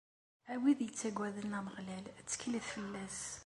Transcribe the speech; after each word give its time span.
A 0.51 0.53
wid 0.61 0.79
yettaggaden 0.83 1.57
Ameɣlal, 1.59 2.05
tteklet 2.09 2.65
fell-as. 2.73 3.19